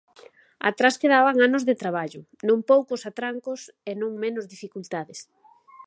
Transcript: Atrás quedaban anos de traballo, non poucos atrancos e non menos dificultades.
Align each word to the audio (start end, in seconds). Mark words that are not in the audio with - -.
Atrás 0.69 0.99
quedaban 1.01 1.35
anos 1.47 1.63
de 1.69 1.75
traballo, 1.81 2.21
non 2.49 2.59
poucos 2.71 3.01
atrancos 3.09 3.61
e 3.89 3.93
non 4.01 4.11
menos 4.23 4.45
dificultades. 4.53 5.19